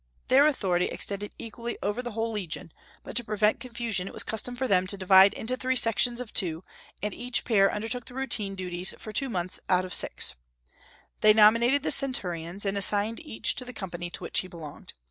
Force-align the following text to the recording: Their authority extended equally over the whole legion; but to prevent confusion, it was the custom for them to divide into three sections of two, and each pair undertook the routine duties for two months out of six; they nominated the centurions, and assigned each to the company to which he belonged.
Their 0.29 0.47
authority 0.47 0.87
extended 0.87 1.31
equally 1.37 1.77
over 1.83 2.01
the 2.01 2.13
whole 2.13 2.31
legion; 2.31 2.71
but 3.03 3.15
to 3.17 3.23
prevent 3.23 3.59
confusion, 3.59 4.07
it 4.07 4.13
was 4.15 4.23
the 4.23 4.31
custom 4.31 4.55
for 4.55 4.67
them 4.67 4.87
to 4.87 4.97
divide 4.97 5.35
into 5.35 5.55
three 5.55 5.75
sections 5.75 6.19
of 6.19 6.33
two, 6.33 6.63
and 7.03 7.13
each 7.13 7.45
pair 7.45 7.71
undertook 7.71 8.05
the 8.05 8.15
routine 8.15 8.55
duties 8.55 8.95
for 8.97 9.11
two 9.11 9.29
months 9.29 9.59
out 9.69 9.85
of 9.85 9.93
six; 9.93 10.33
they 11.19 11.33
nominated 11.33 11.83
the 11.83 11.91
centurions, 11.91 12.65
and 12.65 12.79
assigned 12.79 13.19
each 13.23 13.53
to 13.57 13.63
the 13.63 13.73
company 13.73 14.09
to 14.09 14.23
which 14.23 14.39
he 14.39 14.47
belonged. 14.47 14.95